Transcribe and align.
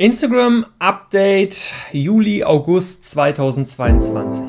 Instagram 0.00 0.64
Update 0.78 1.74
Juli, 1.92 2.42
August 2.42 3.04
2022. 3.04 4.46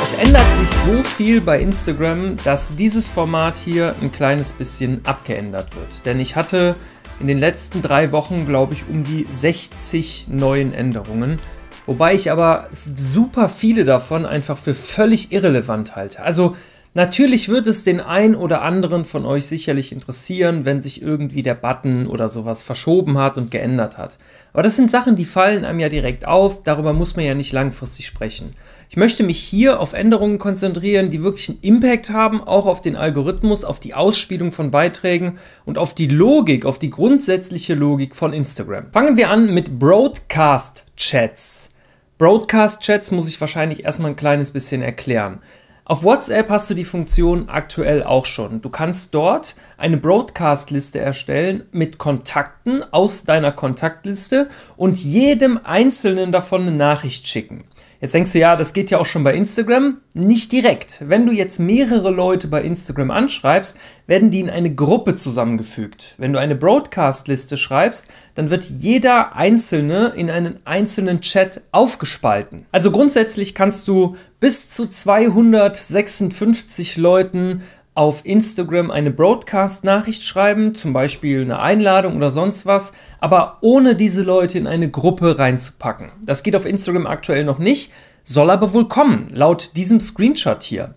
Es 0.00 0.12
ändert 0.14 0.54
sich 0.54 0.68
so 0.68 1.02
viel 1.02 1.40
bei 1.40 1.58
Instagram, 1.58 2.36
dass 2.44 2.76
dieses 2.76 3.08
Format 3.08 3.56
hier 3.56 3.96
ein 4.00 4.12
kleines 4.12 4.52
bisschen 4.52 5.04
abgeändert 5.04 5.74
wird. 5.74 6.06
Denn 6.06 6.20
ich 6.20 6.36
hatte 6.36 6.76
in 7.18 7.26
den 7.26 7.40
letzten 7.40 7.82
drei 7.82 8.12
Wochen, 8.12 8.46
glaube 8.46 8.74
ich, 8.74 8.88
um 8.88 9.02
die 9.02 9.26
60 9.28 10.26
neuen 10.28 10.72
Änderungen. 10.72 11.40
Wobei 11.86 12.14
ich 12.14 12.30
aber 12.30 12.68
super 12.72 13.48
viele 13.48 13.84
davon 13.84 14.24
einfach 14.24 14.58
für 14.58 14.74
völlig 14.74 15.32
irrelevant 15.32 15.96
halte. 15.96 16.22
Also 16.22 16.54
Natürlich 16.96 17.48
wird 17.48 17.66
es 17.66 17.82
den 17.82 17.98
ein 17.98 18.36
oder 18.36 18.62
anderen 18.62 19.04
von 19.04 19.26
euch 19.26 19.46
sicherlich 19.46 19.90
interessieren, 19.90 20.64
wenn 20.64 20.80
sich 20.80 21.02
irgendwie 21.02 21.42
der 21.42 21.56
Button 21.56 22.06
oder 22.06 22.28
sowas 22.28 22.62
verschoben 22.62 23.18
hat 23.18 23.36
und 23.36 23.50
geändert 23.50 23.98
hat. 23.98 24.16
Aber 24.52 24.62
das 24.62 24.76
sind 24.76 24.92
Sachen, 24.92 25.16
die 25.16 25.24
fallen 25.24 25.64
einem 25.64 25.80
ja 25.80 25.88
direkt 25.88 26.24
auf, 26.24 26.62
darüber 26.62 26.92
muss 26.92 27.16
man 27.16 27.24
ja 27.24 27.34
nicht 27.34 27.52
langfristig 27.52 28.06
sprechen. 28.06 28.54
Ich 28.90 28.96
möchte 28.96 29.24
mich 29.24 29.40
hier 29.40 29.80
auf 29.80 29.92
Änderungen 29.92 30.38
konzentrieren, 30.38 31.10
die 31.10 31.24
wirklich 31.24 31.48
einen 31.48 31.58
Impact 31.62 32.10
haben, 32.10 32.40
auch 32.40 32.66
auf 32.66 32.80
den 32.80 32.94
Algorithmus, 32.94 33.64
auf 33.64 33.80
die 33.80 33.94
Ausspielung 33.94 34.52
von 34.52 34.70
Beiträgen 34.70 35.38
und 35.64 35.78
auf 35.78 35.94
die 35.94 36.06
Logik, 36.06 36.64
auf 36.64 36.78
die 36.78 36.90
grundsätzliche 36.90 37.74
Logik 37.74 38.14
von 38.14 38.32
Instagram. 38.32 38.92
Fangen 38.92 39.16
wir 39.16 39.30
an 39.30 39.52
mit 39.52 39.80
Broadcast 39.80 40.84
Chats. 40.96 41.74
Broadcast 42.18 42.82
Chats 42.82 43.10
muss 43.10 43.28
ich 43.28 43.40
wahrscheinlich 43.40 43.84
erstmal 43.84 44.12
ein 44.12 44.16
kleines 44.16 44.52
bisschen 44.52 44.80
erklären. 44.80 45.40
Auf 45.86 46.02
WhatsApp 46.02 46.48
hast 46.48 46.70
du 46.70 46.74
die 46.74 46.86
Funktion 46.86 47.50
aktuell 47.50 48.02
auch 48.02 48.24
schon. 48.24 48.62
Du 48.62 48.70
kannst 48.70 49.14
dort 49.14 49.54
eine 49.76 49.98
Broadcast-Liste 49.98 50.98
erstellen 50.98 51.64
mit 51.72 51.98
Kontakten 51.98 52.82
aus 52.90 53.24
deiner 53.24 53.52
Kontaktliste 53.52 54.48
und 54.78 55.04
jedem 55.04 55.60
einzelnen 55.62 56.32
davon 56.32 56.62
eine 56.62 56.72
Nachricht 56.72 57.28
schicken. 57.28 57.64
Jetzt 58.04 58.12
denkst 58.12 58.32
du, 58.32 58.38
ja, 58.38 58.54
das 58.54 58.74
geht 58.74 58.90
ja 58.90 58.98
auch 58.98 59.06
schon 59.06 59.24
bei 59.24 59.32
Instagram. 59.32 59.96
Nicht 60.12 60.52
direkt. 60.52 61.02
Wenn 61.08 61.24
du 61.24 61.32
jetzt 61.32 61.58
mehrere 61.58 62.10
Leute 62.10 62.48
bei 62.48 62.60
Instagram 62.60 63.10
anschreibst, 63.10 63.78
werden 64.06 64.30
die 64.30 64.40
in 64.40 64.50
eine 64.50 64.74
Gruppe 64.74 65.14
zusammengefügt. 65.14 66.14
Wenn 66.18 66.34
du 66.34 66.38
eine 66.38 66.54
Broadcast-Liste 66.54 67.56
schreibst, 67.56 68.08
dann 68.34 68.50
wird 68.50 68.64
jeder 68.64 69.36
Einzelne 69.36 70.12
in 70.16 70.28
einen 70.28 70.58
einzelnen 70.66 71.22
Chat 71.22 71.62
aufgespalten. 71.72 72.66
Also 72.72 72.90
grundsätzlich 72.90 73.54
kannst 73.54 73.88
du 73.88 74.16
bis 74.38 74.68
zu 74.68 74.86
256 74.86 76.98
Leuten 76.98 77.62
auf 77.94 78.22
Instagram 78.24 78.90
eine 78.90 79.12
Broadcast-Nachricht 79.12 80.24
schreiben, 80.24 80.74
zum 80.74 80.92
Beispiel 80.92 81.42
eine 81.42 81.60
Einladung 81.60 82.16
oder 82.16 82.30
sonst 82.30 82.66
was, 82.66 82.92
aber 83.20 83.58
ohne 83.60 83.94
diese 83.94 84.22
Leute 84.22 84.58
in 84.58 84.66
eine 84.66 84.90
Gruppe 84.90 85.38
reinzupacken. 85.38 86.08
Das 86.22 86.42
geht 86.42 86.56
auf 86.56 86.66
Instagram 86.66 87.06
aktuell 87.06 87.44
noch 87.44 87.58
nicht, 87.58 87.92
soll 88.24 88.50
aber 88.50 88.72
wohl 88.72 88.88
kommen, 88.88 89.28
laut 89.32 89.76
diesem 89.76 90.00
Screenshot 90.00 90.64
hier. 90.64 90.94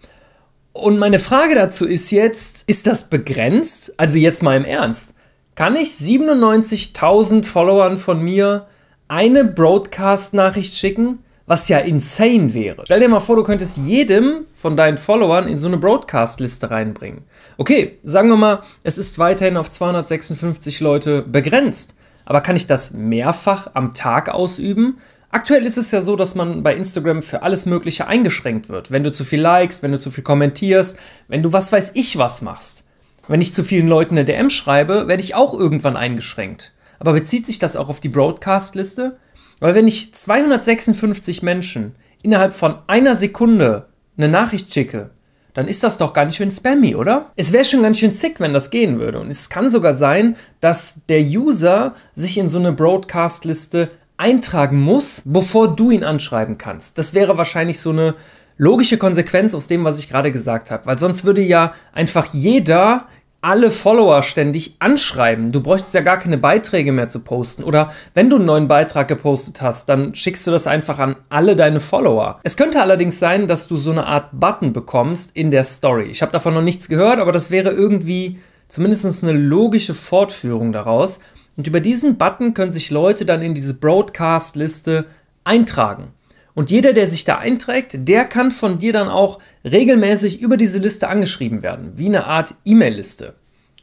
Und 0.73 0.97
meine 0.97 1.19
Frage 1.19 1.55
dazu 1.55 1.85
ist 1.85 2.11
jetzt, 2.11 2.63
ist 2.67 2.87
das 2.87 3.09
begrenzt? 3.09 3.93
Also 3.97 4.17
jetzt 4.19 4.43
mal 4.43 4.57
im 4.57 4.65
Ernst. 4.65 5.15
Kann 5.55 5.75
ich 5.75 5.89
97.000 5.89 7.45
Followern 7.45 7.97
von 7.97 8.23
mir 8.23 8.67
eine 9.07 9.43
Broadcast-Nachricht 9.43 10.75
schicken? 10.75 11.23
Was 11.47 11.69
ja 11.69 11.79
insane 11.79 12.53
wäre. 12.53 12.83
Stell 12.85 12.99
dir 12.99 13.07
mal 13.07 13.21
vor, 13.21 13.37
du 13.37 13.43
könntest 13.43 13.77
jedem 13.77 14.45
von 14.53 14.77
deinen 14.77 14.97
Followern 14.97 15.47
in 15.47 15.57
so 15.57 15.67
eine 15.67 15.77
Broadcast-Liste 15.77 16.69
reinbringen. 16.69 17.23
Okay, 17.57 17.97
sagen 18.03 18.29
wir 18.29 18.35
mal, 18.35 18.61
es 18.83 18.97
ist 18.97 19.17
weiterhin 19.17 19.57
auf 19.57 19.69
256 19.69 20.81
Leute 20.81 21.23
begrenzt. 21.23 21.97
Aber 22.25 22.41
kann 22.41 22.57
ich 22.57 22.67
das 22.67 22.91
mehrfach 22.91 23.71
am 23.73 23.93
Tag 23.93 24.27
ausüben? 24.29 24.97
Aktuell 25.29 25.65
ist 25.65 25.77
es 25.77 25.91
ja 25.91 26.01
so, 26.01 26.17
dass 26.17 26.35
man 26.35 26.63
bei 26.63 26.75
Instagram 26.75 27.21
für 27.21 27.41
alles 27.41 27.65
Mögliche 27.65 28.07
eingeschränkt 28.07 28.67
wird. 28.67 28.91
Wenn 28.91 29.03
du 29.03 29.11
zu 29.11 29.23
viel 29.23 29.39
likest, 29.39 29.83
wenn 29.83 29.91
du 29.91 29.99
zu 29.99 30.11
viel 30.11 30.25
kommentierst, 30.25 30.97
wenn 31.29 31.43
du 31.43 31.53
was 31.53 31.71
weiß 31.71 31.91
ich 31.95 32.17
was 32.17 32.41
machst. 32.41 32.85
Wenn 33.29 33.41
ich 33.41 33.53
zu 33.53 33.63
vielen 33.63 33.87
Leuten 33.87 34.15
eine 34.15 34.25
DM 34.25 34.49
schreibe, 34.49 35.07
werde 35.07 35.23
ich 35.23 35.35
auch 35.35 35.53
irgendwann 35.53 35.95
eingeschränkt. 35.95 36.73
Aber 36.99 37.13
bezieht 37.13 37.45
sich 37.45 37.59
das 37.59 37.77
auch 37.77 37.87
auf 37.87 37.99
die 38.01 38.09
Broadcast-Liste? 38.09 39.17
Weil 39.59 39.75
wenn 39.75 39.87
ich 39.87 40.13
256 40.13 41.41
Menschen 41.43 41.95
innerhalb 42.21 42.53
von 42.53 42.79
einer 42.87 43.15
Sekunde 43.15 43.87
eine 44.17 44.27
Nachricht 44.27 44.73
schicke, 44.73 45.11
dann 45.53 45.67
ist 45.67 45.83
das 45.83 45.97
doch 45.97 46.13
ganz 46.13 46.35
schön 46.35 46.51
spammy, 46.51 46.95
oder? 46.95 47.31
Es 47.35 47.51
wäre 47.51 47.65
schon 47.65 47.81
ganz 47.81 47.97
schön 47.97 48.11
sick, 48.11 48.39
wenn 48.39 48.53
das 48.53 48.69
gehen 48.69 48.99
würde. 48.99 49.19
Und 49.19 49.31
es 49.31 49.49
kann 49.49 49.69
sogar 49.69 49.95
sein, 49.95 50.35
dass 50.59 51.01
der 51.09 51.21
User 51.21 51.95
sich 52.13 52.37
in 52.37 52.47
so 52.47 52.59
eine 52.59 52.73
Broadcast-Liste 52.73 53.89
eintragen 54.17 54.79
muss, 54.79 55.23
bevor 55.25 55.75
du 55.75 55.89
ihn 55.89 56.03
anschreiben 56.03 56.59
kannst. 56.59 56.99
Das 56.99 57.15
wäre 57.15 57.37
wahrscheinlich 57.37 57.79
so 57.79 57.89
eine 57.89 58.13
logische 58.57 58.97
Konsequenz 58.97 59.55
aus 59.55 59.67
dem, 59.67 59.83
was 59.83 59.97
ich 59.97 60.09
gerade 60.09 60.31
gesagt 60.31 60.69
habe. 60.69 60.85
Weil 60.85 60.99
sonst 60.99 61.25
würde 61.25 61.41
ja 61.41 61.73
einfach 61.91 62.33
jeder 62.33 63.07
alle 63.47 63.71
Follower 63.71 64.23
ständig 64.23 64.75
anschreiben. 64.79 65.53
Du 65.53 65.61
bräuchtest 65.61 65.93
ja 65.93 66.01
gar 66.01 66.19
keine 66.19 66.37
Beiträge 66.37 66.91
mehr 66.91 67.07
zu 67.07 67.21
posten. 67.21 67.63
Oder 67.63 67.93
wenn 68.13 68.29
du 68.29 68.35
einen 68.35 68.45
neuen 68.45 68.67
Beitrag 68.67 69.07
gepostet 69.07 69.61
hast, 69.61 69.87
dann 69.87 70.13
schickst 70.13 70.45
du 70.47 70.51
das 70.51 70.67
einfach 70.67 70.99
an 70.99 71.15
alle 71.29 71.55
deine 71.55 71.79
Follower. 71.79 72.41
Es 72.43 72.57
könnte 72.57 72.81
allerdings 72.81 73.19
sein, 73.19 73.47
dass 73.47 73.69
du 73.69 73.77
so 73.77 73.91
eine 73.91 74.05
Art 74.05 74.37
Button 74.37 74.73
bekommst 74.73 75.33
in 75.33 75.49
der 75.49 75.63
Story. 75.63 76.09
Ich 76.11 76.21
habe 76.21 76.33
davon 76.33 76.55
noch 76.55 76.61
nichts 76.61 76.89
gehört, 76.89 77.19
aber 77.19 77.31
das 77.31 77.49
wäre 77.49 77.69
irgendwie 77.71 78.37
zumindest 78.67 79.23
eine 79.23 79.31
logische 79.31 79.93
Fortführung 79.93 80.73
daraus. 80.73 81.21
Und 81.55 81.67
über 81.67 81.79
diesen 81.79 82.17
Button 82.17 82.53
können 82.53 82.73
sich 82.73 82.91
Leute 82.91 83.23
dann 83.23 83.41
in 83.41 83.53
diese 83.53 83.75
Broadcast-Liste 83.75 85.05
eintragen. 85.45 86.09
Und 86.57 86.71
jeder, 86.71 86.91
der 86.93 87.05
sich 87.05 87.23
da 87.23 87.37
einträgt, 87.37 88.07
der 88.07 88.25
kann 88.25 88.49
von 88.49 88.79
dir 88.79 88.91
dann 88.91 89.09
auch 89.09 89.37
regelmäßig 89.63 90.41
über 90.41 90.57
diese 90.57 90.79
Liste 90.79 91.07
angeschrieben 91.07 91.61
werden, 91.61 91.91
wie 91.93 92.07
eine 92.07 92.25
Art 92.25 92.55
E-Mail-Liste. 92.65 93.35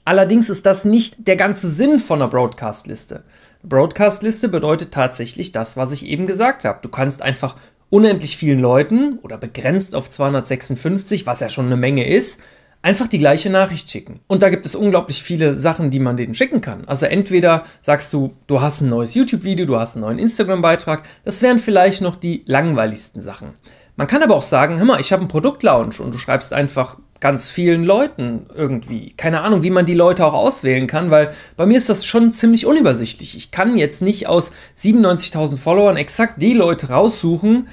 Allerdings 0.04 0.50
ist 0.50 0.66
das 0.66 0.84
nicht 0.84 1.28
der 1.28 1.36
ganze 1.36 1.70
Sinn 1.70 2.00
von 2.00 2.20
einer 2.20 2.28
Broadcast-Liste. 2.28 3.22
Broadcast-Liste 3.62 4.48
bedeutet 4.48 4.90
tatsächlich 4.90 5.52
das, 5.52 5.76
was 5.76 5.92
ich 5.92 6.04
eben 6.04 6.26
gesagt 6.26 6.64
habe. 6.64 6.80
Du 6.82 6.88
kannst 6.88 7.22
einfach 7.22 7.54
unendlich 7.90 8.36
vielen 8.36 8.58
Leuten 8.58 9.20
oder 9.22 9.38
begrenzt 9.38 9.94
auf 9.94 10.10
256, 10.10 11.26
was 11.26 11.38
ja 11.38 11.50
schon 11.50 11.66
eine 11.66 11.76
Menge 11.76 12.08
ist, 12.08 12.40
einfach 12.84 13.06
die 13.06 13.18
gleiche 13.18 13.48
Nachricht 13.48 13.90
schicken. 13.90 14.20
Und 14.26 14.42
da 14.42 14.50
gibt 14.50 14.66
es 14.66 14.76
unglaublich 14.76 15.22
viele 15.22 15.56
Sachen, 15.56 15.90
die 15.90 16.00
man 16.00 16.18
denen 16.18 16.34
schicken 16.34 16.60
kann. 16.60 16.84
Also 16.86 17.06
entweder 17.06 17.64
sagst 17.80 18.12
du, 18.12 18.34
du 18.46 18.60
hast 18.60 18.82
ein 18.82 18.90
neues 18.90 19.14
YouTube-Video, 19.14 19.64
du 19.64 19.78
hast 19.78 19.96
einen 19.96 20.04
neuen 20.04 20.18
Instagram-Beitrag. 20.18 21.02
Das 21.24 21.40
wären 21.40 21.58
vielleicht 21.58 22.02
noch 22.02 22.14
die 22.14 22.42
langweiligsten 22.44 23.22
Sachen. 23.22 23.54
Man 23.96 24.06
kann 24.06 24.22
aber 24.22 24.36
auch 24.36 24.42
sagen, 24.42 24.78
hör 24.78 24.84
mal, 24.84 25.00
ich 25.00 25.12
habe 25.12 25.20
einen 25.20 25.28
Produktlaunch 25.28 26.00
und 26.00 26.12
du 26.12 26.18
schreibst 26.18 26.52
einfach 26.52 26.98
ganz 27.20 27.48
vielen 27.48 27.84
Leuten 27.84 28.46
irgendwie. 28.54 29.14
Keine 29.16 29.40
Ahnung, 29.40 29.62
wie 29.62 29.70
man 29.70 29.86
die 29.86 29.94
Leute 29.94 30.26
auch 30.26 30.34
auswählen 30.34 30.86
kann, 30.86 31.10
weil 31.10 31.32
bei 31.56 31.64
mir 31.64 31.78
ist 31.78 31.88
das 31.88 32.04
schon 32.04 32.30
ziemlich 32.32 32.66
unübersichtlich. 32.66 33.34
Ich 33.34 33.50
kann 33.50 33.78
jetzt 33.78 34.02
nicht 34.02 34.26
aus 34.26 34.52
97.000 34.76 35.56
Followern 35.56 35.96
exakt 35.96 36.42
die 36.42 36.52
Leute 36.52 36.90
raussuchen, 36.90 37.66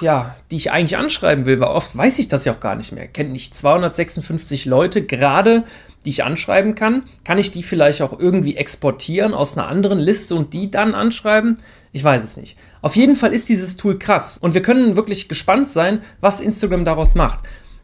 ja, 0.00 0.36
die 0.50 0.56
ich 0.56 0.70
eigentlich 0.70 0.96
anschreiben 0.96 1.46
will, 1.46 1.60
weil 1.60 1.68
oft 1.68 1.96
weiß 1.96 2.18
ich 2.18 2.28
das 2.28 2.44
ja 2.44 2.52
auch 2.52 2.60
gar 2.60 2.76
nicht 2.76 2.92
mehr. 2.92 3.06
Kennt 3.08 3.32
nicht 3.32 3.54
256 3.54 4.66
Leute 4.66 5.04
gerade, 5.04 5.64
die 6.04 6.10
ich 6.10 6.24
anschreiben 6.24 6.74
kann? 6.74 7.02
Kann 7.24 7.38
ich 7.38 7.50
die 7.50 7.62
vielleicht 7.62 8.02
auch 8.02 8.18
irgendwie 8.18 8.56
exportieren 8.56 9.34
aus 9.34 9.56
einer 9.56 9.68
anderen 9.68 9.98
Liste 9.98 10.34
und 10.34 10.54
die 10.54 10.70
dann 10.70 10.94
anschreiben? 10.94 11.58
Ich 11.92 12.04
weiß 12.04 12.22
es 12.24 12.36
nicht. 12.36 12.56
Auf 12.82 12.96
jeden 12.96 13.16
Fall 13.16 13.32
ist 13.32 13.48
dieses 13.48 13.76
Tool 13.76 13.98
krass 13.98 14.38
und 14.40 14.54
wir 14.54 14.62
können 14.62 14.96
wirklich 14.96 15.28
gespannt 15.28 15.68
sein, 15.68 16.00
was 16.20 16.40
Instagram 16.40 16.84
daraus 16.84 17.14
macht. 17.14 17.40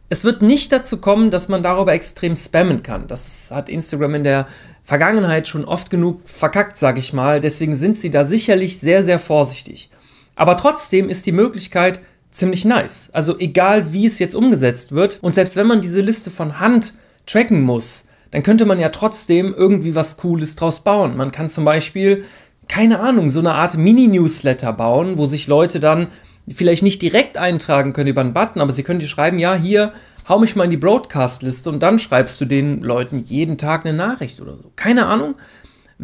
Es 0.09 0.23
wird 0.23 0.41
nicht 0.41 0.71
dazu 0.71 0.97
kommen, 0.97 1.31
dass 1.31 1.47
man 1.49 1.63
darüber 1.63 1.93
extrem 1.93 2.35
spammen 2.35 2.83
kann. 2.83 3.07
Das 3.07 3.51
hat 3.51 3.69
Instagram 3.69 4.15
in 4.15 4.23
der 4.23 4.47
Vergangenheit 4.83 5.47
schon 5.47 5.65
oft 5.65 5.89
genug 5.89 6.21
verkackt, 6.25 6.77
sage 6.77 6.99
ich 6.99 7.13
mal. 7.13 7.39
Deswegen 7.39 7.75
sind 7.75 7.97
sie 7.97 8.11
da 8.11 8.25
sicherlich 8.25 8.79
sehr, 8.79 9.01
sehr 9.01 9.17
vorsichtig. 9.17 9.89
Aber 10.35 10.57
trotzdem 10.57 11.09
ist 11.09 11.25
die 11.25 11.31
Möglichkeit 11.31 12.01
ziemlich 12.31 12.65
nice. 12.65 13.09
Also 13.13 13.37
egal 13.39 13.93
wie 13.93 14.05
es 14.05 14.19
jetzt 14.19 14.35
umgesetzt 14.35 14.91
wird 14.91 15.19
und 15.21 15.35
selbst 15.35 15.55
wenn 15.55 15.67
man 15.67 15.81
diese 15.81 16.01
Liste 16.01 16.31
von 16.31 16.59
Hand 16.59 16.93
tracken 17.25 17.61
muss, 17.61 18.05
dann 18.31 18.43
könnte 18.43 18.65
man 18.65 18.79
ja 18.79 18.89
trotzdem 18.89 19.53
irgendwie 19.55 19.93
was 19.93 20.17
Cooles 20.17 20.55
draus 20.55 20.83
bauen. 20.83 21.15
Man 21.15 21.31
kann 21.31 21.47
zum 21.47 21.65
Beispiel, 21.65 22.25
keine 22.67 22.99
Ahnung, 22.99 23.29
so 23.29 23.39
eine 23.39 23.53
Art 23.53 23.77
Mini-Newsletter 23.77 24.73
bauen, 24.73 25.19
wo 25.19 25.27
sich 25.27 25.47
Leute 25.47 25.79
dann 25.79 26.07
vielleicht 26.47 26.83
nicht 26.83 27.01
direkt 27.01 27.37
eintragen 27.37 27.93
können 27.93 28.09
über 28.09 28.21
einen 28.21 28.33
Button, 28.33 28.59
aber 28.59 28.71
sie 28.71 28.83
können 28.83 28.99
dir 28.99 29.07
schreiben, 29.07 29.37
ja, 29.37 29.53
hier, 29.53 29.93
hau 30.27 30.39
mich 30.39 30.55
mal 30.55 30.63
in 30.63 30.71
die 30.71 30.77
Broadcast-Liste 30.77 31.69
und 31.69 31.83
dann 31.83 31.99
schreibst 31.99 32.41
du 32.41 32.45
den 32.45 32.81
Leuten 32.81 33.19
jeden 33.19 33.57
Tag 33.57 33.85
eine 33.85 33.95
Nachricht 33.95 34.41
oder 34.41 34.53
so. 34.53 34.71
Keine 34.75 35.05
Ahnung. 35.05 35.35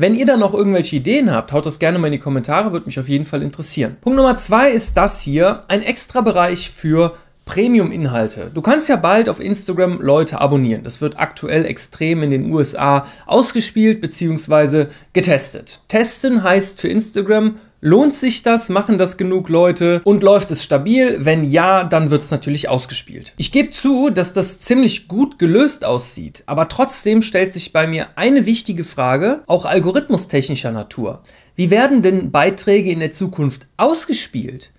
Wenn 0.02 0.16
ihr 0.16 0.26
da 0.26 0.38
noch 0.38 0.54
irgendwelche 0.54 0.96
Ideen 0.96 1.30
habt, 1.30 1.52
haut 1.52 1.66
das 1.66 1.78
gerne 1.78 2.00
mal 2.00 2.08
in 2.08 2.14
die 2.14 2.20
Kommentare, 2.20 2.72
würde 2.72 2.86
mich 2.86 2.98
auf 3.02 3.10
jeden 3.10 3.26
Fall 3.26 3.42
interessieren. 3.42 3.98
Punkt 4.00 4.16
Nummer 4.16 4.38
zwei 4.38 4.72
ist 4.72 4.96
das 4.96 5.20
hier, 5.20 5.60
ein 5.68 5.82
extra 5.82 6.22
Bereich 6.22 6.70
für 6.70 7.18
Premium-Inhalte. 7.44 8.50
Du 8.54 8.62
kannst 8.62 8.88
ja 8.88 8.96
bald 8.96 9.28
auf 9.28 9.42
Instagram 9.42 10.00
Leute 10.00 10.40
abonnieren. 10.40 10.84
Das 10.84 11.02
wird 11.02 11.20
aktuell 11.20 11.66
extrem 11.66 12.24
in 12.24 12.32
den 12.32 12.50
USA 12.50 13.06
ausgespielt 13.26 14.00
bzw. 14.00 14.86
getestet. 15.12 15.82
Testen 15.90 16.44
heißt 16.44 16.80
für 16.80 16.88
Instagram, 16.88 17.58
Lohnt 17.82 18.14
sich 18.14 18.44
das? 18.44 18.68
Machen 18.68 18.98
das 18.98 19.16
genug 19.16 19.48
Leute? 19.48 20.02
Und 20.04 20.22
läuft 20.22 20.52
es 20.52 20.66
stabil? 20.66 21.18
Wenn 21.20 21.50
ja, 21.50 21.86
dann 21.86 22.12
wird 22.12 22.24
es 22.24 22.32
natürlich 22.32 22.68
ausgespielt. 22.68 23.34
Ich 23.38 23.54
gebe 23.54 23.70
zu, 23.70 24.10
dass 24.10 24.34
das 24.34 24.60
ziemlich 24.60 25.08
gut 25.08 25.40
gelöst 25.40 25.86
aussieht, 25.86 26.44
aber 26.46 26.68
trotzdem 26.68 27.22
stellt 27.22 27.54
sich 27.54 27.72
bei 27.72 27.88
mir 27.88 28.08
eine 28.18 28.46
wichtige 28.46 28.84
Frage, 28.84 29.44
auch 29.48 29.66
algorithmustechnischer 29.66 30.74
Natur. 30.74 31.22
Wie 31.56 31.70
werden 31.72 32.02
denn 32.02 32.32
Beiträge 32.32 32.92
in 32.92 33.00
der 33.00 33.12
Zukunft 33.12 33.68
ausgespielt? 33.78 34.72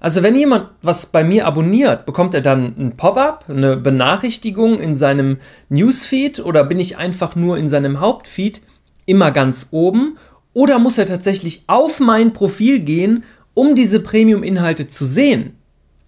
Also 0.00 0.22
wenn 0.22 0.34
jemand 0.34 0.70
was 0.80 1.06
bei 1.06 1.24
mir 1.24 1.46
abonniert, 1.46 2.06
bekommt 2.06 2.32
er 2.32 2.40
dann 2.40 2.74
ein 2.78 2.96
Pop-up, 2.96 3.44
eine 3.50 3.76
Benachrichtigung 3.76 4.80
in 4.80 4.94
seinem 4.94 5.38
Newsfeed 5.68 6.40
oder 6.40 6.64
bin 6.64 6.78
ich 6.78 6.96
einfach 6.96 7.36
nur 7.36 7.58
in 7.58 7.66
seinem 7.66 8.00
Hauptfeed 8.00 8.62
immer 9.04 9.30
ganz 9.30 9.68
oben 9.72 10.16
oder 10.56 10.78
muss 10.78 10.96
er 10.96 11.04
tatsächlich 11.04 11.64
auf 11.66 12.00
mein 12.00 12.32
Profil 12.32 12.80
gehen, 12.80 13.24
um 13.52 13.74
diese 13.74 14.00
Premium-Inhalte 14.00 14.88
zu 14.88 15.04
sehen? 15.04 15.58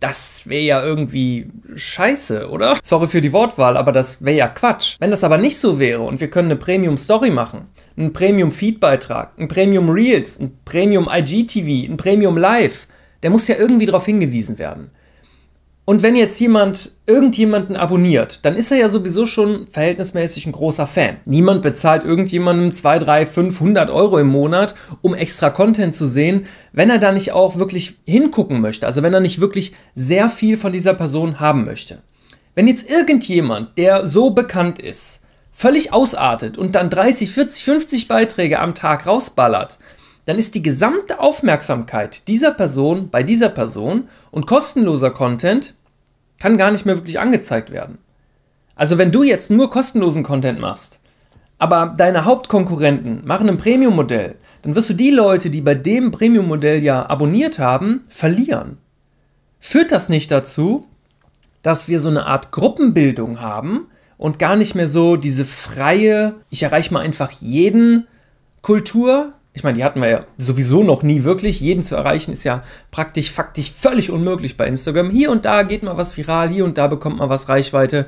Das 0.00 0.44
wäre 0.46 0.62
ja 0.62 0.82
irgendwie 0.82 1.50
scheiße, 1.74 2.48
oder? 2.48 2.74
Sorry 2.82 3.08
für 3.08 3.20
die 3.20 3.34
Wortwahl, 3.34 3.76
aber 3.76 3.92
das 3.92 4.24
wäre 4.24 4.38
ja 4.38 4.48
Quatsch. 4.48 4.96
Wenn 5.00 5.10
das 5.10 5.22
aber 5.22 5.36
nicht 5.36 5.58
so 5.58 5.78
wäre 5.78 6.00
und 6.00 6.22
wir 6.22 6.30
können 6.30 6.48
eine 6.50 6.56
Premium-Story 6.56 7.28
machen, 7.28 7.66
einen 7.98 8.14
Premium-Feed-Beitrag, 8.14 9.32
ein 9.38 9.48
Premium-Reels, 9.48 10.40
ein 10.40 10.52
Premium-IGTV, 10.64 11.90
ein 11.90 11.98
Premium-Live, 11.98 12.86
der 13.22 13.28
muss 13.28 13.48
ja 13.48 13.56
irgendwie 13.56 13.84
darauf 13.84 14.06
hingewiesen 14.06 14.58
werden. 14.58 14.90
Und 15.88 16.02
wenn 16.02 16.16
jetzt 16.16 16.38
jemand 16.38 16.96
irgendjemanden 17.06 17.74
abonniert, 17.74 18.44
dann 18.44 18.56
ist 18.56 18.70
er 18.70 18.76
ja 18.76 18.90
sowieso 18.90 19.24
schon 19.24 19.68
verhältnismäßig 19.68 20.44
ein 20.44 20.52
großer 20.52 20.86
Fan. 20.86 21.16
Niemand 21.24 21.62
bezahlt 21.62 22.04
irgendjemandem 22.04 22.72
2, 22.72 22.98
3, 22.98 23.24
500 23.24 23.88
Euro 23.88 24.18
im 24.18 24.26
Monat, 24.26 24.74
um 25.00 25.14
extra 25.14 25.48
Content 25.48 25.94
zu 25.94 26.06
sehen, 26.06 26.44
wenn 26.74 26.90
er 26.90 26.98
da 26.98 27.10
nicht 27.10 27.32
auch 27.32 27.58
wirklich 27.58 28.00
hingucken 28.04 28.60
möchte. 28.60 28.84
Also 28.84 29.02
wenn 29.02 29.14
er 29.14 29.20
nicht 29.20 29.40
wirklich 29.40 29.72
sehr 29.94 30.28
viel 30.28 30.58
von 30.58 30.74
dieser 30.74 30.92
Person 30.92 31.40
haben 31.40 31.64
möchte. 31.64 32.02
Wenn 32.54 32.68
jetzt 32.68 32.90
irgendjemand, 32.90 33.78
der 33.78 34.06
so 34.06 34.28
bekannt 34.28 34.78
ist, 34.80 35.22
völlig 35.50 35.94
ausartet 35.94 36.58
und 36.58 36.74
dann 36.74 36.90
30, 36.90 37.30
40, 37.30 37.64
50 37.64 38.08
Beiträge 38.08 38.58
am 38.58 38.74
Tag 38.74 39.06
rausballert, 39.06 39.78
dann 40.26 40.36
ist 40.36 40.54
die 40.54 40.62
gesamte 40.62 41.20
Aufmerksamkeit 41.20 42.28
dieser 42.28 42.50
Person 42.50 43.08
bei 43.08 43.22
dieser 43.22 43.48
Person 43.48 44.10
und 44.30 44.46
kostenloser 44.46 45.10
Content 45.10 45.77
kann 46.38 46.58
gar 46.58 46.70
nicht 46.70 46.86
mehr 46.86 46.96
wirklich 46.96 47.18
angezeigt 47.18 47.70
werden. 47.70 47.98
Also 48.74 48.96
wenn 48.96 49.10
du 49.10 49.22
jetzt 49.22 49.50
nur 49.50 49.70
kostenlosen 49.70 50.22
Content 50.22 50.60
machst, 50.60 51.00
aber 51.58 51.94
deine 51.96 52.24
Hauptkonkurrenten 52.24 53.26
machen 53.26 53.48
ein 53.48 53.58
Premium-Modell, 53.58 54.36
dann 54.62 54.76
wirst 54.76 54.90
du 54.90 54.94
die 54.94 55.10
Leute, 55.10 55.50
die 55.50 55.60
bei 55.60 55.74
dem 55.74 56.10
Premium-Modell 56.10 56.82
ja 56.82 57.08
abonniert 57.08 57.58
haben, 57.58 58.04
verlieren. 58.08 58.78
Führt 59.58 59.90
das 59.90 60.08
nicht 60.08 60.30
dazu, 60.30 60.86
dass 61.62 61.88
wir 61.88 61.98
so 61.98 62.08
eine 62.08 62.26
Art 62.26 62.52
Gruppenbildung 62.52 63.40
haben 63.40 63.88
und 64.16 64.38
gar 64.38 64.54
nicht 64.54 64.76
mehr 64.76 64.88
so 64.88 65.16
diese 65.16 65.44
freie, 65.44 66.36
ich 66.50 66.62
erreiche 66.62 66.92
mal 66.94 67.00
einfach 67.00 67.30
jeden 67.32 68.06
Kultur, 68.62 69.32
ich 69.58 69.64
meine, 69.64 69.76
die 69.76 69.82
hatten 69.82 70.00
wir 70.00 70.08
ja 70.08 70.24
sowieso 70.36 70.84
noch 70.84 71.02
nie 71.02 71.24
wirklich. 71.24 71.60
Jeden 71.60 71.82
zu 71.82 71.96
erreichen 71.96 72.32
ist 72.32 72.44
ja 72.44 72.62
praktisch, 72.92 73.32
faktisch 73.32 73.72
völlig 73.72 74.08
unmöglich 74.08 74.56
bei 74.56 74.68
Instagram. 74.68 75.10
Hier 75.10 75.32
und 75.32 75.44
da 75.44 75.64
geht 75.64 75.82
mal 75.82 75.96
was 75.96 76.16
viral, 76.16 76.48
hier 76.48 76.64
und 76.64 76.78
da 76.78 76.86
bekommt 76.86 77.18
man 77.18 77.28
was 77.28 77.48
Reichweite. 77.48 78.06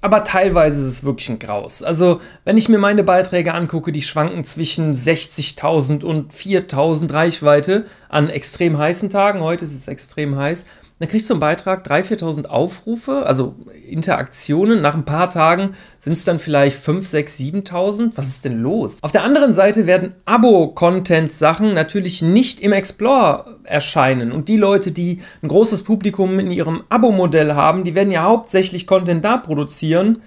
Aber 0.00 0.24
teilweise 0.24 0.82
ist 0.82 0.88
es 0.88 1.04
wirklich 1.04 1.28
ein 1.28 1.38
Graus. 1.38 1.84
Also, 1.84 2.20
wenn 2.44 2.56
ich 2.56 2.68
mir 2.68 2.78
meine 2.78 3.04
Beiträge 3.04 3.54
angucke, 3.54 3.92
die 3.92 4.02
schwanken 4.02 4.42
zwischen 4.42 4.96
60.000 4.96 6.02
und 6.02 6.34
4.000 6.34 7.12
Reichweite 7.12 7.84
an 8.08 8.28
extrem 8.28 8.76
heißen 8.76 9.08
Tagen. 9.08 9.38
Heute 9.38 9.64
ist 9.64 9.76
es 9.76 9.86
extrem 9.86 10.36
heiß. 10.36 10.66
Dann 10.98 11.08
kriegst 11.08 11.30
du 11.30 11.34
einen 11.34 11.40
Beitrag 11.40 11.86
3.000, 11.86 12.20
4.000 12.20 12.46
Aufrufe, 12.46 13.24
also 13.24 13.54
Interaktionen. 13.88 14.82
Nach 14.82 14.94
ein 14.94 15.04
paar 15.04 15.30
Tagen 15.30 15.70
sind 15.98 16.14
es 16.14 16.24
dann 16.24 16.40
vielleicht 16.40 16.76
5, 16.76 17.06
6, 17.06 17.38
7.000. 17.38 18.12
Was 18.16 18.26
ist 18.26 18.44
denn 18.44 18.60
los? 18.60 18.98
Auf 19.02 19.12
der 19.12 19.22
anderen 19.22 19.54
Seite 19.54 19.86
werden 19.86 20.14
Abo-Content-Sachen 20.24 21.72
natürlich 21.72 22.20
nicht 22.22 22.60
im 22.60 22.72
Explorer 22.72 23.58
erscheinen. 23.62 24.32
Und 24.32 24.48
die 24.48 24.56
Leute, 24.56 24.90
die 24.90 25.20
ein 25.42 25.48
großes 25.48 25.84
Publikum 25.84 26.38
in 26.40 26.50
ihrem 26.50 26.82
Abo-Modell 26.88 27.54
haben, 27.54 27.84
die 27.84 27.94
werden 27.94 28.10
ja 28.10 28.24
hauptsächlich 28.24 28.86
Content 28.86 29.24
da 29.24 29.36
produzieren. 29.36 30.18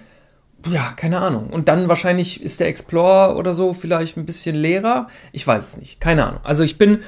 Ja, 0.70 0.92
keine 0.96 1.20
Ahnung. 1.20 1.50
Und 1.50 1.68
dann 1.68 1.88
wahrscheinlich 1.88 2.42
ist 2.42 2.60
der 2.60 2.68
Explorer 2.68 3.36
oder 3.36 3.52
so 3.52 3.72
vielleicht 3.72 4.16
ein 4.16 4.26
bisschen 4.26 4.54
leerer. 4.56 5.08
Ich 5.32 5.46
weiß 5.46 5.64
es 5.64 5.76
nicht. 5.76 6.00
Keine 6.00 6.24
Ahnung. 6.26 6.40
Also 6.44 6.62
ich 6.62 6.78
bin 6.78 7.00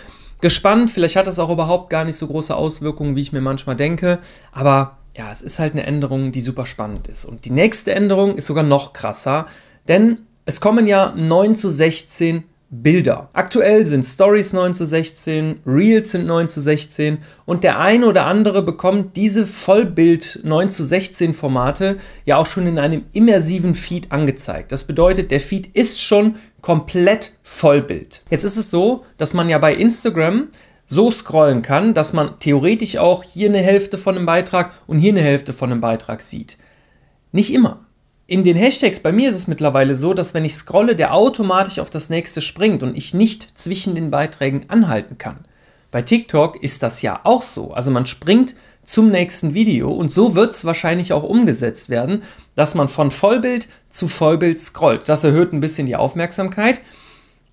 gespannt. 0.45 0.91
Vielleicht 0.91 1.17
hat 1.17 1.27
das 1.27 1.39
auch 1.39 1.49
überhaupt 1.49 1.89
gar 1.89 2.05
nicht 2.05 2.17
so 2.17 2.27
große 2.27 2.55
Auswirkungen, 2.55 3.17
wie 3.17 3.23
ich 3.23 3.33
mir 3.33 3.41
manchmal 3.41 3.77
denke. 3.77 4.19
Aber 4.53 4.99
ja, 5.17 5.33
es 5.33 5.41
ist 5.41 5.59
halt 5.59 5.73
eine 5.73 5.87
Änderung, 5.87 6.33
die 6.33 6.43
super 6.43 6.67
spannend 6.67 7.09
ist. 7.09 7.25
Und 7.25 7.47
die 7.47 7.51
nächste 7.51 7.95
Änderung 7.95 8.37
ist 8.37 8.45
sogar 8.45 8.63
noch 8.63 8.93
krasser, 8.93 9.47
denn 9.89 10.19
es 10.45 10.61
kommen 10.61 10.87
ja 10.87 11.15
9 11.17 11.55
zu 11.55 11.71
16 11.71 12.45
Bilder. 12.69 13.31
Aktuell 13.33 13.87
sind 13.87 14.05
Stories 14.05 14.53
9 14.53 14.75
zu 14.75 14.85
16, 14.85 15.61
Reels 15.65 16.11
sind 16.11 16.27
9 16.27 16.49
zu 16.49 16.61
16 16.61 17.19
und 17.47 17.65
der 17.65 17.79
eine 17.79 18.07
oder 18.07 18.27
andere 18.27 18.63
bekommt 18.63 19.17
diese 19.17 19.47
Vollbild 19.47 20.41
9 20.43 20.69
zu 20.69 20.85
16 20.85 21.33
Formate 21.33 21.97
ja 22.27 22.37
auch 22.37 22.47
schon 22.47 22.67
in 22.67 22.79
einem 22.79 23.05
immersiven 23.15 23.75
Feed 23.75 24.13
angezeigt. 24.13 24.73
Das 24.73 24.85
bedeutet, 24.85 25.31
der 25.31 25.41
Feed 25.41 25.69
ist 25.75 26.03
schon 26.03 26.35
komplett 26.65 27.33
Vollbild. 27.43 28.23
Jetzt 28.31 28.45
ist 28.45 28.57
es 28.57 28.71
so, 28.71 29.05
dass 29.19 29.35
man 29.35 29.51
ja 29.51 29.59
bei 29.59 29.75
Instagram 29.75 30.49
so 30.87 31.11
scrollen 31.11 31.61
kann, 31.61 31.93
dass 31.93 32.15
man 32.15 32.39
theoretisch 32.41 32.97
auch 32.97 33.23
hier 33.23 33.51
eine 33.51 33.59
Hälfte 33.59 33.99
von 33.99 34.17
einem 34.17 34.25
Beitrag 34.25 34.73
und 34.87 34.97
hier 34.97 35.13
eine 35.13 35.21
Hälfte 35.21 35.53
von 35.53 35.71
einem 35.71 35.83
Beitrag 35.83 36.23
sieht. 36.23 36.57
Nicht 37.33 37.53
immer 37.53 37.85
in 38.27 38.45
den 38.45 38.57
Hashtags 38.57 39.01
bei 39.01 39.13
mir 39.13 39.29
ist 39.29 39.37
es 39.37 39.49
mittlerweile 39.49 39.95
so, 39.95 40.15
dass 40.15 40.33
wenn 40.33 40.47
ich 40.47 40.55
scrolle, 40.55 40.97
der 40.97 41.13
automatisch 41.13 41.79
auf 41.79 41.91
das 41.91 42.09
nächste 42.09 42.41
springt 42.41 42.83
und 42.83 42.97
ich 42.97 43.13
nicht 43.13 43.49
zwischen 43.55 43.95
den 43.95 44.11
Beiträgen 44.11 44.65
anhalten 44.69 45.19
kann. 45.19 45.45
Bei 45.95 46.03
TikTok 46.03 46.61
ist 46.61 46.83
das 46.83 47.03
ja 47.03 47.21
auch 47.23 47.45
so. 47.45 47.73
Also 47.73 47.93
man 47.93 48.05
springt 48.05 48.57
zum 48.83 49.13
nächsten 49.13 49.55
Video 49.55 49.93
und 49.93 50.11
so 50.11 50.35
wird 50.35 50.51
es 50.51 50.65
wahrscheinlich 50.65 51.13
auch 51.13 51.23
umgesetzt 51.23 51.89
werden, 51.89 52.25
dass 52.57 52.75
man 52.75 52.89
von 52.89 53.13
Vollbild 53.13 53.69
zu 53.91 54.09
Vollbild 54.09 54.59
scrollt. 54.59 55.09
Das 55.09 55.23
erhöht 55.23 55.53
ein 55.53 55.61
bisschen 55.61 55.87
die 55.87 55.95
Aufmerksamkeit 55.95 56.81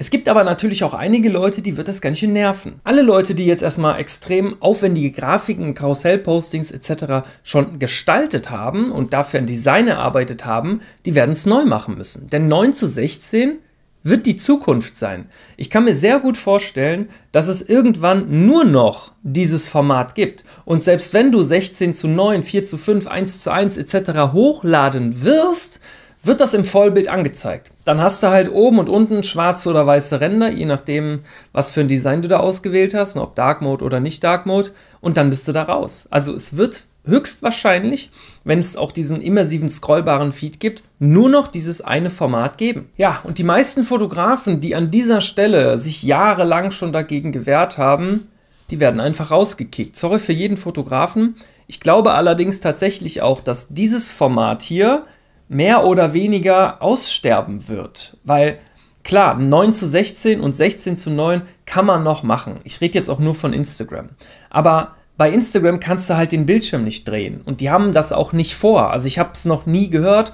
es 0.01 0.09
gibt 0.09 0.29
aber 0.29 0.43
natürlich 0.43 0.83
auch 0.83 0.95
einige 0.95 1.29
Leute, 1.29 1.61
die 1.61 1.77
wird 1.77 1.87
das 1.87 2.01
ganz 2.01 2.17
schön 2.17 2.33
nerven. 2.33 2.81
Alle 2.83 3.03
Leute, 3.03 3.35
die 3.35 3.45
jetzt 3.45 3.61
erstmal 3.61 3.99
extrem 3.99 4.59
aufwendige 4.59 5.11
Grafiken, 5.11 5.75
Karussellpostings 5.75 6.71
etc. 6.71 7.27
schon 7.43 7.77
gestaltet 7.77 8.49
haben 8.49 8.91
und 8.91 9.13
dafür 9.13 9.39
ein 9.41 9.45
Design 9.45 9.87
erarbeitet 9.87 10.43
haben, 10.43 10.81
die 11.05 11.13
werden 11.13 11.29
es 11.29 11.45
neu 11.45 11.65
machen 11.65 11.99
müssen. 11.99 12.31
Denn 12.31 12.47
9 12.47 12.73
zu 12.73 12.87
16 12.87 13.59
wird 14.03 14.25
die 14.25 14.35
Zukunft 14.35 14.95
sein. 14.95 15.29
Ich 15.57 15.69
kann 15.69 15.85
mir 15.85 15.95
sehr 15.95 16.19
gut 16.19 16.37
vorstellen, 16.37 17.09
dass 17.31 17.47
es 17.47 17.61
irgendwann 17.61 18.47
nur 18.47 18.63
noch 18.65 19.11
dieses 19.23 19.67
Format 19.67 20.15
gibt. 20.15 20.43
Und 20.65 20.83
selbst 20.83 21.13
wenn 21.13 21.31
du 21.31 21.41
16 21.41 21.93
zu 21.93 22.07
9, 22.07 22.43
4 22.43 22.65
zu 22.65 22.77
5, 22.77 23.07
1 23.07 23.41
zu 23.41 23.51
1 23.51 23.77
etc. 23.77 24.33
hochladen 24.33 25.23
wirst, 25.23 25.79
wird 26.23 26.39
das 26.39 26.53
im 26.53 26.65
Vollbild 26.65 27.07
angezeigt. 27.07 27.71
Dann 27.83 27.99
hast 27.99 28.21
du 28.21 28.27
halt 28.27 28.51
oben 28.51 28.79
und 28.79 28.89
unten 28.89 29.23
schwarze 29.23 29.69
oder 29.69 29.87
weiße 29.87 30.21
Ränder, 30.21 30.51
je 30.51 30.65
nachdem, 30.65 31.21
was 31.51 31.71
für 31.71 31.81
ein 31.81 31.87
Design 31.87 32.21
du 32.21 32.27
da 32.27 32.37
ausgewählt 32.37 32.93
hast, 32.93 33.17
ob 33.17 33.35
Dark 33.35 33.61
Mode 33.61 33.83
oder 33.83 33.99
nicht 33.99 34.23
Dark 34.23 34.45
Mode, 34.45 34.69
und 34.99 35.17
dann 35.17 35.31
bist 35.31 35.47
du 35.47 35.51
da 35.51 35.63
raus. 35.63 36.07
Also 36.11 36.35
es 36.35 36.57
wird 36.57 36.83
höchstwahrscheinlich, 37.05 38.11
wenn 38.43 38.59
es 38.59 38.77
auch 38.77 38.91
diesen 38.91 39.21
immersiven 39.21 39.69
scrollbaren 39.69 40.31
Feed 40.31 40.59
gibt, 40.59 40.83
nur 40.99 41.29
noch 41.29 41.47
dieses 41.47 41.81
eine 41.81 42.09
Format 42.09 42.57
geben. 42.57 42.89
Ja, 42.97 43.21
und 43.23 43.37
die 43.37 43.43
meisten 43.43 43.83
Fotografen, 43.83 44.61
die 44.61 44.75
an 44.75 44.91
dieser 44.91 45.21
Stelle 45.21 45.77
sich 45.77 46.03
jahrelang 46.03 46.71
schon 46.71 46.93
dagegen 46.93 47.31
gewehrt 47.31 47.77
haben, 47.77 48.27
die 48.69 48.79
werden 48.79 48.99
einfach 48.99 49.31
rausgekickt. 49.31 49.95
Sorry 49.95 50.19
für 50.19 50.33
jeden 50.33 50.57
Fotografen. 50.57 51.35
Ich 51.67 51.79
glaube 51.79 52.13
allerdings 52.13 52.61
tatsächlich 52.61 53.21
auch, 53.21 53.41
dass 53.41 53.69
dieses 53.69 54.09
Format 54.09 54.61
hier 54.61 55.05
mehr 55.49 55.83
oder 55.83 56.13
weniger 56.13 56.81
aussterben 56.81 57.67
wird. 57.67 58.17
Weil 58.23 58.59
klar, 59.03 59.35
9 59.35 59.73
zu 59.73 59.85
16 59.85 60.39
und 60.39 60.55
16 60.55 60.95
zu 60.95 61.09
9 61.09 61.41
kann 61.65 61.85
man 61.85 62.03
noch 62.03 62.23
machen. 62.23 62.59
Ich 62.63 62.79
rede 62.79 62.97
jetzt 62.97 63.09
auch 63.09 63.19
nur 63.19 63.35
von 63.35 63.51
Instagram. 63.51 64.09
Aber 64.49 64.95
bei 65.17 65.29
Instagram 65.31 65.79
kannst 65.79 66.09
du 66.09 66.15
halt 66.15 66.31
den 66.31 66.45
Bildschirm 66.45 66.83
nicht 66.83 67.07
drehen. 67.07 67.41
Und 67.41 67.61
die 67.61 67.69
haben 67.69 67.93
das 67.93 68.11
auch 68.13 68.33
nicht 68.33 68.55
vor. 68.55 68.91
Also 68.91 69.07
ich 69.07 69.19
habe 69.19 69.31
es 69.33 69.45
noch 69.45 69.65
nie 69.65 69.89
gehört. 69.89 70.33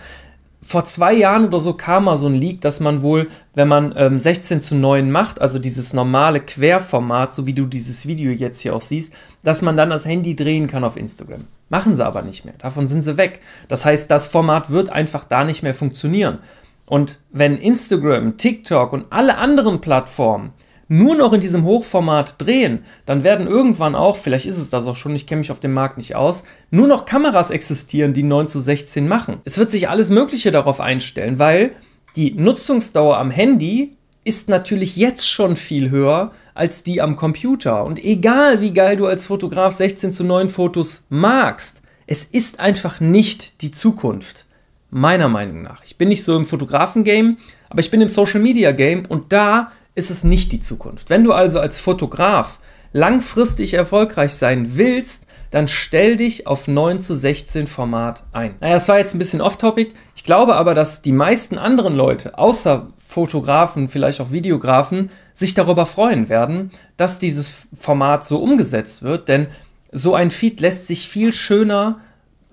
vor 0.62 0.86
zwei 0.86 1.14
Jahren 1.14 1.46
oder 1.46 1.60
so 1.60 1.74
kam 1.74 2.06
mal 2.06 2.18
so 2.18 2.28
ein 2.28 2.36
Leak, 2.36 2.62
dass 2.62 2.80
man 2.80 3.02
wohl, 3.02 3.28
wenn 3.54 3.68
man 3.68 3.94
ähm, 3.96 4.18
16 4.18 4.60
zu 4.60 4.76
9 4.76 5.10
macht, 5.12 5.40
also 5.40 5.60
dieses 5.60 5.94
normale 5.94 6.40
Querformat, 6.40 7.34
so 7.34 7.46
wie 7.46 7.54
du 7.54 7.66
dieses 7.68 8.08
Video 8.08 8.32
jetzt 8.32 8.62
hier 8.62 8.76
auch 8.76 8.82
siehst, 8.82 9.14
dass 9.44 9.62
man 9.62 9.78
dann 9.78 9.90
das 9.92 10.06
Handy 10.06 10.36
drehen 10.36 10.68
kann 10.68 10.84
auf 10.84 10.98
Instagram. 10.98 11.46
Machen 11.70 11.96
sie 11.96 12.06
aber 12.06 12.22
nicht 12.22 12.44
mehr. 12.46 12.56
Davon 12.58 12.88
sind 12.88 13.02
sie 13.02 13.18
weg. 13.18 13.40
Das 13.68 13.86
heißt, 13.86 14.10
das 14.10 14.28
Format 14.28 14.70
wird 14.70 14.90
einfach 14.90 15.26
da 15.26 15.44
nicht 15.44 15.64
mehr 15.64 15.74
funktionieren. 15.74 16.40
Und 16.86 17.20
wenn 17.32 17.58
Instagram, 17.58 18.38
TikTok 18.38 18.94
und 18.94 19.06
alle 19.10 19.38
anderen 19.38 19.82
Plattformen 19.82 20.54
nur 20.88 21.16
noch 21.16 21.34
in 21.34 21.42
diesem 21.42 21.64
Hochformat 21.64 22.36
drehen, 22.40 22.84
dann 23.06 23.24
werden 23.24 23.48
irgendwann 23.48 23.96
auch, 23.96 24.18
vielleicht 24.18 24.46
ist 24.46 24.58
es 24.58 24.70
das 24.70 24.88
auch 24.88 24.96
schon, 24.96 25.16
ich 25.16 25.28
kenne 25.28 25.40
mich 25.40 25.52
auf 25.52 25.60
dem 25.60 25.74
Markt 25.74 25.98
nicht 25.98 26.16
aus, 26.16 26.44
nur 26.72 26.88
noch 26.88 27.06
Kameras 27.06 27.50
existieren, 27.50 28.14
die 28.14 28.24
9 28.24 28.48
zu 28.48 28.60
16 28.60 29.08
machen. 29.08 29.42
Es 29.44 29.58
wird 29.58 29.70
sich 29.70 29.90
alles 29.90 30.10
Mögliche 30.10 30.52
darauf 30.52 30.80
einstellen, 30.80 31.40
weil 31.40 31.72
die 32.16 32.34
Nutzungsdauer 32.34 33.18
am 33.18 33.32
Handy 33.32 33.98
ist 34.24 34.50
natürlich 34.50 34.98
jetzt 34.98 35.30
schon 35.30 35.56
viel 35.56 35.90
höher 35.90 36.32
als 36.54 36.84
die 36.84 37.02
am 37.02 37.16
Computer. 37.16 37.86
Und 37.86 38.04
egal 38.04 38.60
wie 38.60 38.74
geil 38.74 38.98
du 38.98 39.06
als 39.06 39.28
Fotograf 39.28 39.74
16 39.74 40.12
zu 40.12 40.24
9 40.24 40.50
Fotos 40.50 41.06
magst, 41.10 41.82
es 42.08 42.26
ist 42.26 42.60
einfach 42.60 43.00
nicht 43.00 43.62
die 43.62 43.72
Zukunft. 43.72 44.46
Meiner 44.90 45.28
Meinung 45.30 45.62
nach. 45.62 45.84
Ich 45.84 45.98
bin 45.98 46.08
nicht 46.08 46.24
so 46.24 46.36
im 46.36 46.46
Fotografen-Game, 46.46 47.38
aber 47.70 47.82
ich 47.82 47.92
bin 47.92 48.02
im 48.02 48.10
Social-Media-Game 48.10 49.04
und 49.08 49.32
da 49.34 49.72
ist 49.98 50.12
es 50.12 50.24
nicht 50.24 50.52
die 50.52 50.60
Zukunft. 50.60 51.10
Wenn 51.10 51.24
du 51.24 51.34
also 51.34 51.60
als 51.60 51.80
Fotograf 51.80 52.60
langfristig 52.94 53.74
erfolgreich 53.74 54.34
sein 54.34 54.78
willst, 54.78 55.26
dann 55.50 55.68
stell 55.68 56.18
dich 56.18 56.46
auf 56.46 56.68
9 56.68 57.00
zu 57.00 57.16
16 57.16 57.68
Format 57.68 58.24
ein. 58.32 58.56
Naja, 58.60 58.76
das 58.76 58.88
war 58.90 59.00
jetzt 59.00 59.16
ein 59.16 59.20
bisschen 59.20 59.42
off-topic. 59.42 59.94
Ich 60.16 60.24
glaube 60.24 60.56
aber, 60.56 60.76
dass 60.76 61.02
die 61.02 61.12
meisten 61.12 61.58
anderen 61.58 61.96
Leute, 61.96 62.38
außer 62.38 62.88
Fotografen, 62.98 63.88
vielleicht 63.88 64.22
auch 64.22 64.32
Videografen, 64.32 65.10
sich 65.34 65.56
darüber 65.56 65.86
freuen 65.86 66.30
werden, 66.30 66.70
dass 66.96 67.18
dieses 67.18 67.68
Format 67.76 68.24
so 68.24 68.38
umgesetzt 68.38 69.02
wird, 69.02 69.28
denn 69.28 69.48
so 69.92 70.14
ein 70.14 70.32
Feed 70.32 70.60
lässt 70.60 70.86
sich 70.86 71.08
viel 71.08 71.34
schöner 71.34 72.02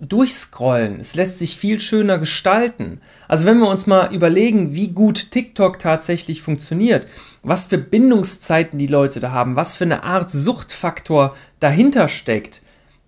durchscrollen. 0.01 1.01
Es 1.01 1.15
lässt 1.15 1.39
sich 1.39 1.57
viel 1.57 1.81
schöner 1.81 2.19
gestalten. 2.19 3.01
Also 3.29 3.47
wenn 3.47 3.59
wir 3.59 3.69
uns 3.69 3.87
mal 3.87 4.13
überlegen, 4.13 4.75
wie 4.75 4.89
gut 4.89 5.31
TikTok 5.31 5.79
tatsächlich 5.79 6.43
funktioniert, 6.43 7.07
was 7.43 7.67
für 7.67 7.79
Bindungszeiten 7.79 8.79
die 8.79 8.87
Leute 8.87 9.21
da 9.21 9.31
haben, 9.31 9.57
was 9.57 9.77
für 9.77 9.85
eine 9.85 10.03
Art 10.03 10.31
Suchtfaktor 10.31 11.37
dahinter 11.61 12.09
steckt, 12.09 12.63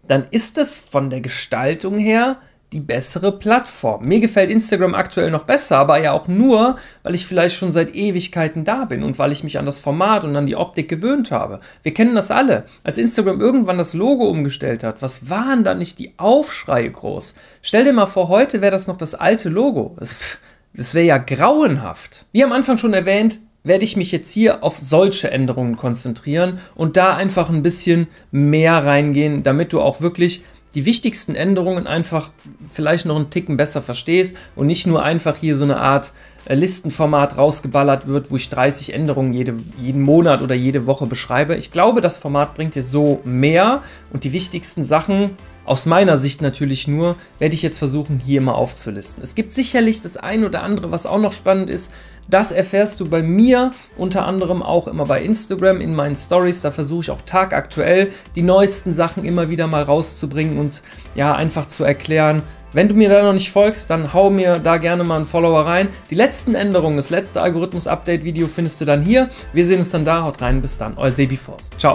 dann 0.06 0.24
ist 0.30 0.58
es 0.58 0.78
von 0.78 1.10
der 1.10 1.20
Gestaltung 1.20 1.98
her 1.98 2.38
die 2.76 2.80
bessere 2.80 3.32
Plattform. 3.32 4.04
Mir 4.04 4.20
gefällt 4.20 4.50
Instagram 4.50 4.94
aktuell 4.94 5.30
noch 5.30 5.44
besser, 5.44 5.78
aber 5.78 5.98
ja 5.98 6.12
auch 6.12 6.28
nur, 6.28 6.76
weil 7.02 7.14
ich 7.14 7.26
vielleicht 7.26 7.56
schon 7.56 7.70
seit 7.70 7.94
Ewigkeiten 7.94 8.64
da 8.64 8.84
bin 8.84 9.02
und 9.02 9.18
weil 9.18 9.32
ich 9.32 9.42
mich 9.42 9.58
an 9.58 9.64
das 9.64 9.80
Format 9.80 10.24
und 10.24 10.36
an 10.36 10.44
die 10.44 10.56
Optik 10.56 10.86
gewöhnt 10.90 11.30
habe. 11.30 11.60
Wir 11.82 11.94
kennen 11.94 12.14
das 12.14 12.30
alle. 12.30 12.64
Als 12.84 12.98
Instagram 12.98 13.40
irgendwann 13.40 13.78
das 13.78 13.94
Logo 13.94 14.26
umgestellt 14.28 14.84
hat, 14.84 15.00
was 15.00 15.30
waren 15.30 15.64
da 15.64 15.74
nicht 15.74 15.98
die 15.98 16.12
Aufschreie 16.18 16.90
groß? 16.90 17.34
Stell 17.62 17.84
dir 17.84 17.94
mal 17.94 18.04
vor, 18.04 18.28
heute 18.28 18.60
wäre 18.60 18.72
das 18.72 18.88
noch 18.88 18.98
das 18.98 19.14
alte 19.14 19.48
Logo. 19.48 19.96
Das, 19.98 20.38
das 20.74 20.92
wäre 20.92 21.06
ja 21.06 21.16
grauenhaft. 21.16 22.26
Wie 22.32 22.44
am 22.44 22.52
Anfang 22.52 22.76
schon 22.76 22.92
erwähnt, 22.92 23.40
werde 23.64 23.84
ich 23.84 23.96
mich 23.96 24.12
jetzt 24.12 24.30
hier 24.30 24.62
auf 24.62 24.78
solche 24.78 25.30
Änderungen 25.30 25.78
konzentrieren 25.78 26.60
und 26.74 26.98
da 26.98 27.16
einfach 27.16 27.48
ein 27.48 27.62
bisschen 27.62 28.06
mehr 28.30 28.84
reingehen, 28.84 29.42
damit 29.42 29.72
du 29.72 29.80
auch 29.80 30.02
wirklich 30.02 30.42
die 30.76 30.84
wichtigsten 30.84 31.34
Änderungen 31.34 31.86
einfach 31.86 32.30
vielleicht 32.68 33.06
noch 33.06 33.16
einen 33.16 33.30
Ticken 33.30 33.56
besser 33.56 33.80
verstehst 33.80 34.36
und 34.54 34.66
nicht 34.66 34.86
nur 34.86 35.02
einfach 35.02 35.34
hier 35.34 35.56
so 35.56 35.64
eine 35.64 35.78
Art 35.78 36.12
äh, 36.44 36.54
Listenformat 36.54 37.38
rausgeballert 37.38 38.06
wird, 38.06 38.30
wo 38.30 38.36
ich 38.36 38.50
30 38.50 38.92
Änderungen 38.92 39.32
jede, 39.32 39.54
jeden 39.78 40.02
Monat 40.02 40.42
oder 40.42 40.54
jede 40.54 40.84
Woche 40.84 41.06
beschreibe. 41.06 41.56
Ich 41.56 41.72
glaube, 41.72 42.02
das 42.02 42.18
Format 42.18 42.54
bringt 42.54 42.74
dir 42.74 42.82
so 42.82 43.20
mehr 43.24 43.82
und 44.12 44.24
die 44.24 44.34
wichtigsten 44.34 44.84
Sachen 44.84 45.30
aus 45.66 45.84
meiner 45.84 46.16
Sicht 46.16 46.40
natürlich 46.40 46.88
nur, 46.88 47.16
werde 47.38 47.54
ich 47.54 47.62
jetzt 47.62 47.78
versuchen, 47.78 48.20
hier 48.24 48.40
mal 48.40 48.52
aufzulisten. 48.52 49.22
Es 49.22 49.34
gibt 49.34 49.52
sicherlich 49.52 50.00
das 50.00 50.16
ein 50.16 50.44
oder 50.44 50.62
andere, 50.62 50.92
was 50.92 51.06
auch 51.06 51.18
noch 51.18 51.32
spannend 51.32 51.68
ist. 51.68 51.92
Das 52.28 52.52
erfährst 52.52 53.00
du 53.00 53.08
bei 53.08 53.22
mir, 53.22 53.72
unter 53.96 54.26
anderem 54.26 54.62
auch 54.62 54.88
immer 54.88 55.04
bei 55.04 55.22
Instagram 55.22 55.80
in 55.80 55.94
meinen 55.94 56.16
Stories. 56.16 56.62
Da 56.62 56.70
versuche 56.70 57.02
ich 57.02 57.10
auch 57.10 57.20
tagaktuell 57.22 58.10
die 58.34 58.42
neuesten 58.42 58.94
Sachen 58.94 59.24
immer 59.24 59.50
wieder 59.50 59.66
mal 59.66 59.82
rauszubringen 59.82 60.58
und 60.58 60.82
ja, 61.14 61.34
einfach 61.34 61.66
zu 61.66 61.84
erklären, 61.84 62.42
wenn 62.72 62.88
du 62.88 62.94
mir 62.94 63.08
da 63.08 63.22
noch 63.22 63.32
nicht 63.32 63.50
folgst, 63.50 63.88
dann 63.90 64.12
hau 64.12 64.28
mir 64.28 64.58
da 64.58 64.76
gerne 64.76 65.02
mal 65.02 65.16
einen 65.16 65.24
Follower 65.24 65.64
rein. 65.64 65.88
Die 66.10 66.14
letzten 66.14 66.54
Änderungen, 66.54 66.96
das 66.96 67.10
letzte 67.10 67.40
Algorithmus-Update-Video 67.40 68.48
findest 68.48 68.80
du 68.80 68.84
dann 68.84 69.02
hier. 69.02 69.30
Wir 69.52 69.64
sehen 69.64 69.78
uns 69.78 69.90
dann 69.90 70.04
da. 70.04 70.24
Haut 70.24 70.42
rein, 70.42 70.60
bis 70.60 70.76
dann. 70.76 70.98
Euer 70.98 71.10
Sebi 71.10 71.36
Forst. 71.36 71.80
Ciao. 71.80 71.94